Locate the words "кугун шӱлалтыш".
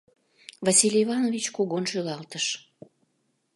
1.55-2.45